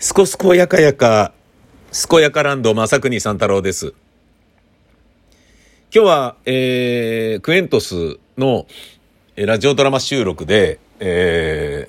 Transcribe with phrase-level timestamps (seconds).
[0.00, 1.32] すこすこやかやか、
[1.90, 3.94] すこやかランド正国三太郎です。
[5.92, 8.68] 今日は、えー、クエントスの
[9.34, 11.88] えーラジオドラマ収録で、え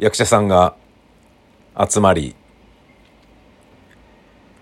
[0.00, 0.74] ー、役者さんが
[1.88, 2.34] 集まり、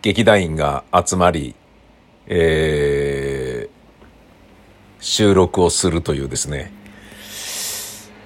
[0.03, 1.55] 劇団員が集まり、
[2.27, 6.71] えー、収録をするというですね、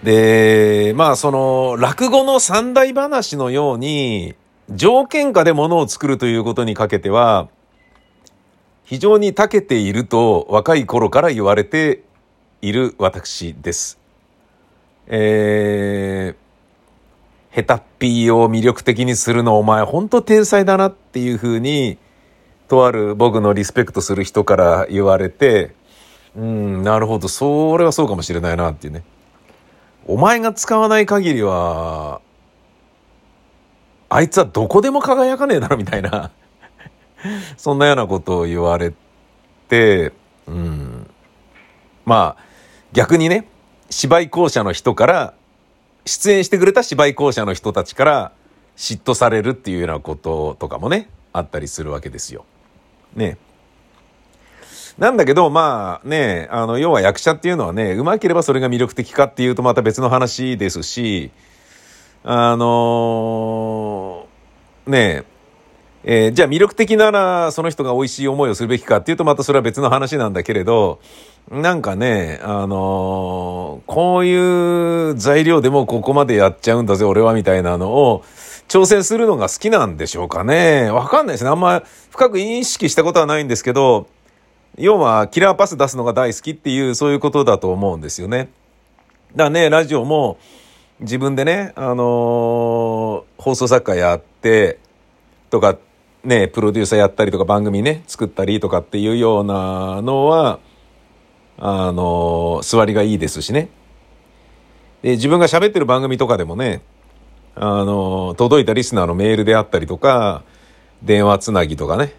[0.03, 4.35] で、まあその落語の三大話のように
[4.71, 7.49] 条件下でものを作るということにかけては
[8.85, 12.03] 非常に長けていると若い頃から言われて
[12.61, 13.99] いる私です。
[15.07, 16.37] えー、
[17.51, 21.99] ヘタッピーを魅力的にするのお前ほんと天才だなっていうふうに
[22.69, 25.75] とある僕のリスペクトする人から言われて
[26.37, 29.03] うんなるほどそれはそうかもしれないなっていうね。
[30.07, 32.21] お前が使わない限りは、
[34.09, 36.31] あいつはどこでも輝かねえだろみたいな、
[37.57, 38.93] そんなようなことを言われ
[39.69, 40.13] て、
[40.47, 41.11] うん。
[42.05, 42.45] まあ、
[42.93, 43.47] 逆にね、
[43.91, 45.35] 芝居校舎の人から、
[46.05, 48.33] 出演してくれた芝居校舎の人たちから
[48.77, 52.45] 嫉妬されるっていうようなこととかもね、あったりするわけですよ。
[53.15, 53.39] ね。
[54.99, 61.31] なんだけど、まあね、あの、要は役者っていうのはね、うまければそれが魅力的かっていうとまた別の話ですし、
[62.25, 64.27] あの
[64.87, 65.25] ね
[66.05, 71.01] えーじゃあ魅力的ならその人が美味しい思いをするべきかっていうとまたそれは別の話なんだけれど、
[71.51, 78.25] なんかね、あのこういう材料でもここまでやっちゃうんだぜ、俺はみたいなのを、
[78.69, 80.91] 挑戦するのが好きなんでしょうかね。
[80.91, 81.51] わかんないですね。
[81.51, 84.09] あんま深く意識したことはないんですけど、
[84.79, 88.51] 要はキラーパス出すのが大好きっていうそういうことだと思うんですよね。
[89.35, 90.39] だからね、ラジオも
[91.01, 94.79] 自分でね、あのー放送作家やって
[95.51, 95.77] とか、
[96.23, 100.61] ね、プロデューサーやったりとか番組ね、作ったりとかっていうようなのは、
[101.59, 103.69] あのー座りがいいですしね。
[105.03, 106.83] で、自分が喋ってる番組とかでもね、
[107.57, 110.45] あのー届いたリスナーのメールであったりとか、
[111.03, 112.15] 電話つなぎとかね、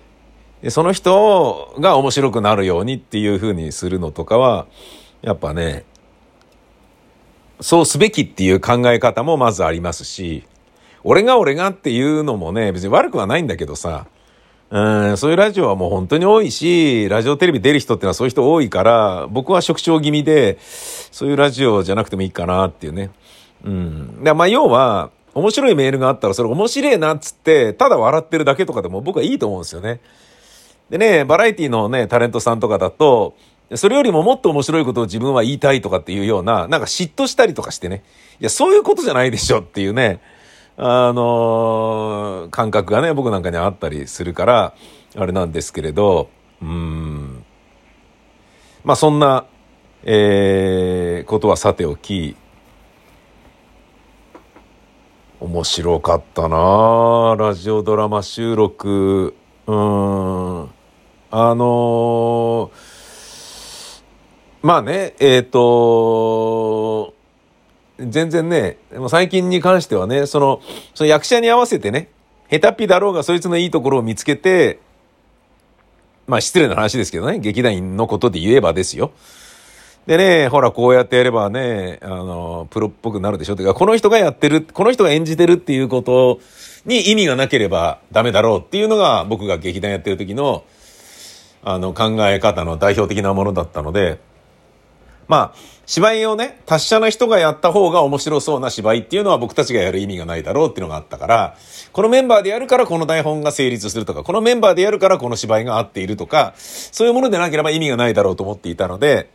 [0.63, 4.66] でその人が面白くなるようにっていう風にするのとかは、
[5.22, 5.84] やっぱね、
[7.59, 10.46] そうすべきっていう考え方もまずありますし、
[11.03, 14.07] 俺が俺がっていうのもね、別に悪くはないんだけどさ、
[14.69, 23.12] うん、そういうラジオはもう本当に多いし、ラジオテレビ出る人ってのはそういう人多いから、僕は職長気味で、そういうラジオじゃなくてもいいかなっていうね。
[23.66, 24.23] うん。
[24.23, 30.00] でまあ要は、面白いメールがあったらそれ面白いなっつって、ただ笑ってるだけとかでも僕はいいと思うんですよね。
[30.90, 33.36] でね、バラエティのね、タレントさんとかだと、
[33.76, 38.04] それよりももっと面白いことを自分は言いたいとかっていうような、なんか嫉妬したりとかしてね。
[38.40, 40.22] いや、そういうことじゃないでしょっていうね、
[40.78, 44.74] あのー感覚がね、僕なんかにあったりするから、
[45.16, 46.30] あれなんですけれど、
[46.62, 47.44] うん。
[48.84, 49.46] まあそんな、
[50.04, 52.36] えー、ことはさておき、
[55.40, 59.36] 面白かったなラジオドラマ収録。
[59.68, 60.63] うん。
[61.31, 63.03] あのー
[64.63, 67.13] まあね、えっ、と
[68.00, 70.62] 全然ね、でも最近に関してはね、その、
[70.96, 72.09] その役者に合わせてね、
[72.50, 74.79] 下手っぴだろうがそいつのいいところを見つけて、
[76.28, 79.12] まあ失礼な話ですけどね、劇団員のことで言えばですよ。
[80.06, 83.56] でね、ほら、こうやってやればね、あの、プロっぽくなるでしょ。
[83.56, 86.40] てか、この人がやってる、この人が演じてるっていうこと
[86.86, 90.66] に意味がなければダメだろうっていうのが僕が劇団やってる時の、
[91.64, 94.19] あの、考え方の代表的なものだったので、
[95.30, 101.58] まあ、芝居をね、達者な人がやった方が面白そうな芝居っていうのは僕たちがやる意味がないだろうっていうのがあったから、
[101.94, 109.30] このメンバーでやるからこの台本が成立するとか、このメンバーでやるからこの芝居が合っているとか、そういうものでなければ意味がないだろうと思っていたので、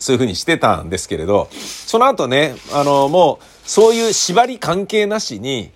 [0.00, 5.70] そういうふうにしてたんですけれど、その後ね、あの、もう、そういう縛り関係なしに、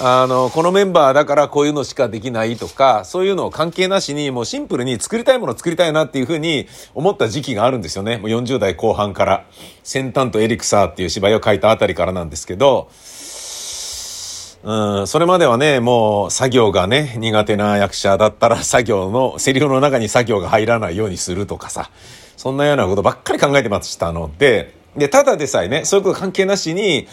[0.00, 8.16] あの、このメンバーだからこういうのしかできないとか、そういうのを関係なしに、もうシンプルに作りたいものを作りたいなっていうふうに思った時期があるんですよね。
[8.16, 9.44] もう40代後半から。
[9.82, 12.90] 先端とエリクサーっていう芝居を書いたあたりからなんですけど、
[14.62, 21.90] うん、それまではね、もう作業がね、苦手な役者だったら作業の、セリフの中に作業が入らないようにするとかさ、
[22.38, 27.08] そんなようなことばっかり考えてましたので、で、ただでさえね、そういうこと関係なしに、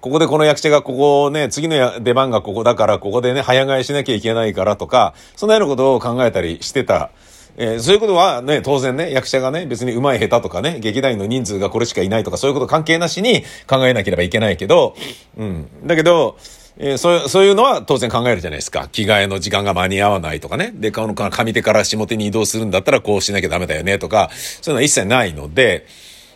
[0.00, 7.10] ここでこの役者がここね、次の出番がここだから、ここでね、早替えしなきゃいけないからとか、そんなようなことを考えたりしてた。
[7.58, 14.94] えーそういうことはね、当然ね、役者がね、別に上手い下手とかね、劇団員の人数がこれしかいないとか、そういうこと関係なしに考えなければいけないけど、
[15.36, 15.68] うん。
[15.86, 16.38] だけど、
[16.78, 18.88] えー、そうそういうのは当然考えるじゃないですか。
[18.90, 20.72] 着替えの時間が間に合わないとかね。
[20.74, 25.86] で、の上手から下手に移動するんだったらこうしなきゃダメだよねとか、そういうのは一切ないので、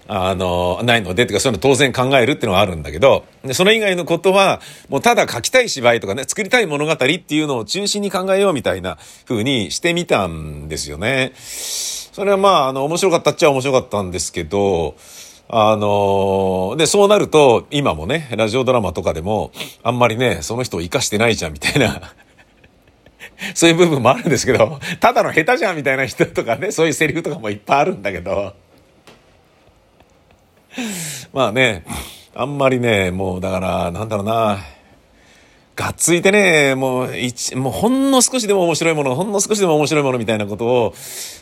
[0.07, 11.33] あの、ないので、っていうかそういうの当然考えるっていうのはあるんだけど、でそれ以外のことは、もうただ書きたい芝居とかね、作りたい物語っていうのを中心に考えようみたいな風にしてみたんですよね。
[11.37, 14.97] それはまあ、あの、面白かったっちゃ面白かったんですけど、
[15.49, 19.53] あので、そうなると、今もね、ラジオドラマとかでも、
[19.83, 22.01] あんまりね、その人を活かしてないじゃん、みたいな。
[23.55, 28.55] そういう部分もあるんですけど、ただの下手じゃん、みたいな人とかね、そういうセリフとかもいっぱいあるんだけど、
[31.33, 31.85] まあね、
[32.35, 34.59] あんまりね、もうだから、なんだろうな、
[35.77, 40.95] がっついてね、もう、一、もうほんの少しでも面白いもの、ほんの少しでも面白いものみたいなことを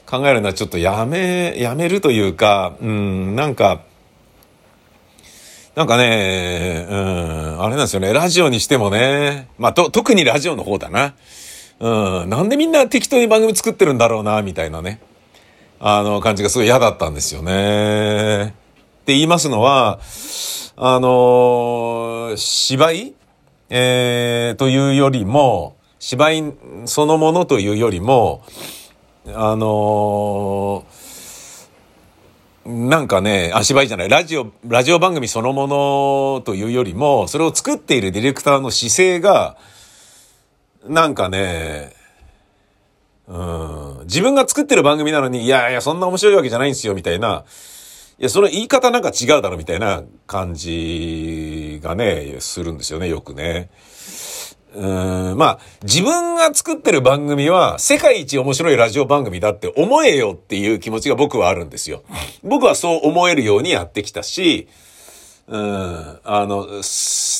[0.06, 3.82] 考えるのはちょっとやめ、やめるというか、うん、なんか、
[5.74, 11.14] なんかね、うん、あれなんですよね、ラジオにしてもね、まあ、と、特にラジオの方だな。
[11.80, 15.00] うん、なんでみんな適当に番組作ってるんだろうな、みたいなね。
[15.80, 18.44] あの、感じがすごい嫌だったんですよね。
[18.44, 19.98] って言いますのは、
[20.76, 23.14] あの芝居？
[23.70, 26.52] えー、というよりも、芝居
[26.84, 28.44] そのものというよりも、
[29.26, 31.01] あのー、
[32.64, 39.56] なんかね、あ、芝居じゃない、ラジオ、ラジオ番組そのものというよりも、それを作っているディレクターの姿勢が、
[40.86, 41.92] なんかね、
[43.26, 47.44] うん、自分が作ってる番組なのに、いやいや、そんな面白いわけじゃないんですよ、みたいな、
[48.18, 53.70] いや、その言い方なんか違うだろみたいな感じがね、するんですよね、よくね。
[54.74, 62.02] うん、まあ、自分が作ってる番組は世界一面白いラジオ番組だって思えよっていう気持ちが僕はあるんですよ。
[62.42, 64.68] 僕はそう思えるようにやってきたし、
[65.48, 66.66] うん、あの、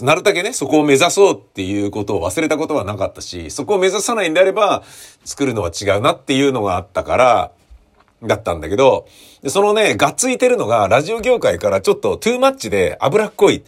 [0.02, 4.82] なるだけね、そこを目指そうっていうことを忘れたことはなかったし、そこを目指さないんであれば、
[5.25, 7.52] 作るのは違うなっていうのがあったから、
[8.23, 9.06] だったんだけど、
[9.46, 13.64] そのね、がっついてるのが、ラジオ業界からちょっとトゥーマッチで脂っこい、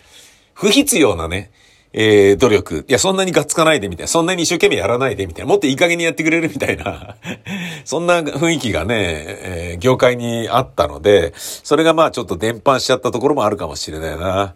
[0.53, 1.51] 不必要なね、
[1.97, 2.85] えー、努力。
[2.89, 4.09] いや、そんなにがっつかないでみたいな。
[4.09, 5.49] そんなに一生懸命やらないでみたいな。
[5.49, 7.15] もっといい加減にやってくれるみたいな。
[7.87, 14.55] そんな雰囲気がね、えー、業界にあったので、それがまあちょっと伝播しちゃったところもあるかもしれないな。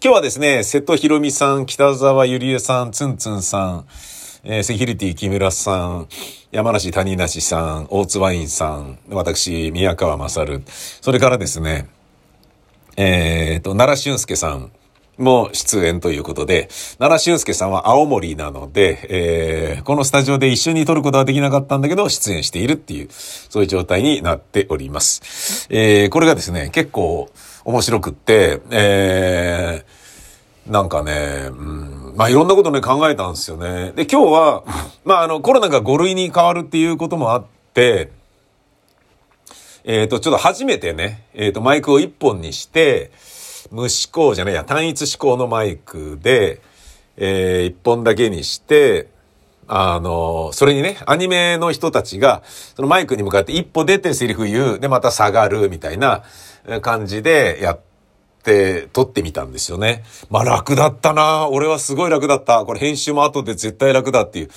[0.00, 3.84] 今日はですね、瀬戸ひ美さん、北沢ゆりえさん、つんつんさん、
[4.44, 6.06] えー、セキュリティ木村さん、
[6.52, 10.62] 山梨谷梨さん、大津ワインさん、私、宮川勝、
[11.00, 11.88] それからですね、
[12.96, 14.70] えっ、と、奈良俊介さん
[15.18, 16.68] も出演ということで、
[16.98, 25.66] 奈良俊介さんは青森なので、えー、このスタジオで一緒に撮ることはできなかったんだけど、出演しているっていう、そういう状態になっております。
[25.70, 27.30] えー、これがですね、結構
[27.64, 33.92] 面白くって、えー、なんかね、うんまあいろんなことね考えたんですよね。
[33.92, 34.64] で、今日は、
[35.04, 37.44] まああのコロナが5類に変わるっていうこともあっ
[37.74, 38.10] て、
[39.84, 43.10] えっ、ー、と、ちょっと初めてね、えっ、ー、と、マイクを1本にして、
[43.70, 46.60] 無指向じゃないや、単一指向のマイクで、
[47.16, 49.08] えー、1本だけにして、
[49.66, 56.22] あの、それにね、アニメの人たちが、そのマイクに向かって一歩出てセリフ言う、で、また下がる、みたいな
[56.80, 57.80] 感じでやっ
[58.42, 60.04] て撮ってみたんですよね。
[60.30, 62.64] まあ楽だったな俺はすごい楽だった。
[62.64, 64.48] これ編集も後で絶対楽だっていう。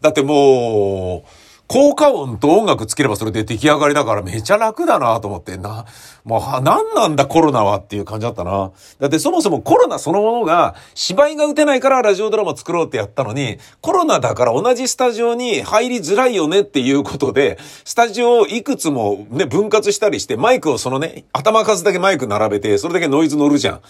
[0.00, 1.39] だってもう、
[1.70, 5.86] 効果音と音楽つければそれで出来上がりだからめちゃ楽だなと思って、な、
[6.24, 8.72] もう、何なんだコロナはっていう感じだったな。
[8.98, 23.80] だってそもそもコロナそのものが芝居が打てないからラジオドラマ作ろうってやったのに、コロナだから同じスタジオに入りづらいよねっていうことで、スタジオをいくつもね、分割したりしてマイクをそのね、頭数だけマイク並べて、それだけノイズ乗るじゃん。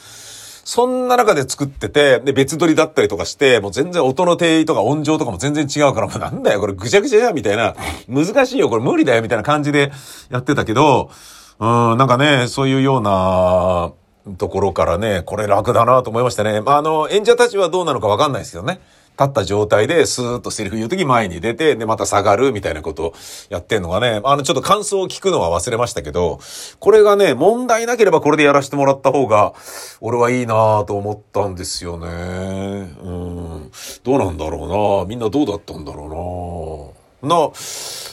[0.65, 7.75] そんな中で作ってて、で、別撮りだったりとかして、もう全然音の定位とか音情とかも全然違うから、も うなんだよ、これぐちゃぐちゃじゃんみたいな、
[8.09, 9.93] 難しいよ、これ無理だよ、みたいな感じで
[10.31, 11.11] やってたけど、
[11.59, 13.93] うん、なんかね、そういうような、
[14.37, 16.61] ところからね、これ楽だなと思いましたね。
[16.61, 18.81] まあ、あの、演者たちはどうなのかわかんないですけどね。
[19.21, 23.15] 立った状態でスーッとセリフ言うとき前に出て、で、また下がるみたいなことを
[23.51, 26.41] やってんのがね、あの、ちょっと感想を聞くのは忘れましたけど、
[26.79, 29.53] これがね、問題なければこれでやらせてもらった方が、
[30.01, 32.07] 俺はいいなと思ったんですよね。
[32.07, 33.71] うん。
[34.03, 37.51] どうなんだろうなみんなどうだったんだろうなな、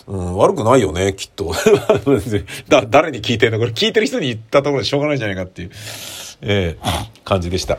[0.08, 1.54] うん、悪くないよね、きっと。
[2.68, 3.60] だ、誰に聞いてんの？
[3.60, 5.72] これ聞いてる人に言ったところでしょうがないじゃないかっていう、
[6.42, 6.84] ええ、
[7.24, 7.78] 感じでした。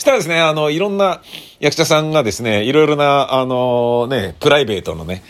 [0.00, 1.20] したらですね、あの、いろんな
[1.60, 5.22] 役者さんがですね、いろいろな、あのね、プライベートのね、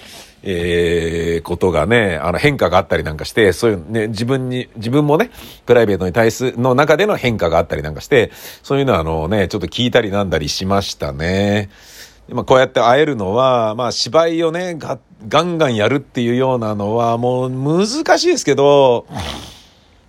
[0.45, 5.33] えー、ことがね、あの変化があったりなんかして、そういうね、自分に、自分もね、
[5.67, 8.31] プライベートに対するの中での変化があったりなんかして、
[8.63, 11.69] そういうのはあのね、ちょっと聞いたりなんだりしましたね。
[12.29, 19.05] まあ、こうやって会えるのは、まあ、芝居をね、ガンガンやるっていうようなのは、もう難しいですけど、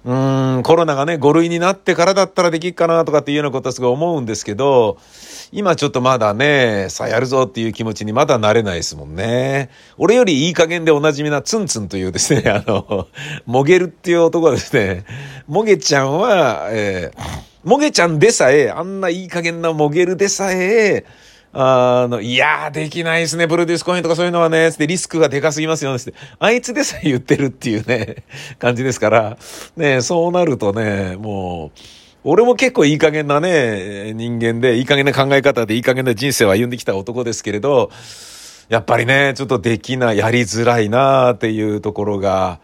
[0.04, 0.14] う
[0.60, 4.98] ん、コロナがね、5類になってからだったらできるかなとかっていうようなことはすごい思うんですけど、
[5.52, 9.70] 今ちょっとまだね、さあやるぞっていう気持ちにまだなれないですもんね。
[9.98, 13.08] 俺よりいい加減でおなじみなツンツンというですね、 あの、
[13.46, 15.06] モゲルっていう男はですね、
[15.48, 17.22] モゲちゃんは、えー、
[17.64, 21.06] モゲちゃんでさえ、あんないい加減なモゲルでさえ、
[21.54, 26.14] あの、いやー、できないですね、プロデュースコインとかそういうのはね、つってリスクがでかすぎますよ、つって。
[26.40, 28.24] あいつでさえ言ってるっていうね、
[28.58, 29.38] 感じですから、
[29.76, 31.80] ね、そうなるとね、もう、
[32.24, 37.92] 俺も結構いい加減なね、人間で、いい加減な考え方でいい加減な人生を歩んできた男ですけれど、
[38.70, 42.60] やっぱりね、ちょっとできない、やりづらいなっていうところが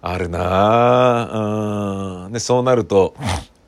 [0.00, 2.32] あるなうん。
[2.32, 3.14] で、そうなると、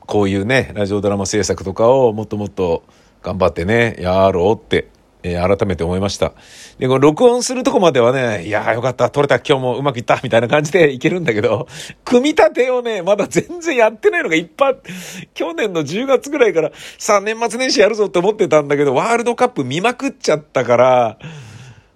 [0.07, 2.83] こういうね、ラジオドラマ制作とかをもっともっと
[3.25, 4.89] 頑張ってね、やろうって、
[5.23, 6.33] えー、改めて思いました。
[6.77, 11.67] で、この録音するとこまではね、いやーよかった、撮れた、今日もうまくいった、みたいな感じでいけるんだけど、
[12.03, 14.75] 組み立てをね、まだ全然やってないのがいっぱい、
[15.33, 21.17] 去年の10月ぐらいから、さあ年末年始やるぞって思ってたんだけど、ワールドカップ見まくっちゃったから、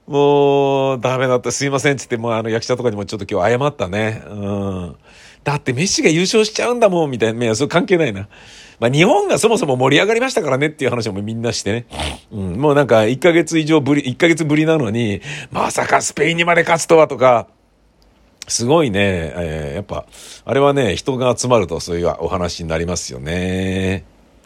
[0.10, 4.24] もう、ダメだった、すいませんって言って、もうあの役者とかにもちょっと今日謝ったね。
[4.28, 4.96] うん。
[5.44, 7.46] だってメッシが優勝しちゃうんだもん、みたいな。
[7.46, 8.28] いや、それ関係ないな。
[8.80, 11.86] まあ、日本がそもそも盛り上がりましたからねっていう話もみんなしてね。
[12.32, 17.48] うん、もうなんか1ヶ月以上ぶり、1ヶ月ぶりなのに、まさかスペインにまで勝つとはとか、
[18.48, 20.06] すごいね、えー、やっぱ、
[20.44, 24.06] あれはね、人が集まるとそういうお話になりますよね。